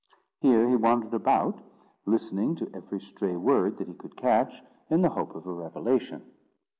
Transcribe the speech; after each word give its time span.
Here 0.39 0.67
he 0.67 0.75
wandered 0.75 1.13
about, 1.13 1.59
listening 2.07 2.55
to 2.55 2.71
every 2.73 2.99
stray 2.99 3.35
word 3.35 3.77
that 3.77 3.87
he 3.87 3.93
could 3.93 4.17
catch, 4.17 4.63
in 4.89 5.03
the 5.03 5.09
hope 5.11 5.35
of 5.35 5.45
a 5.45 5.53
revelation. 5.53 6.23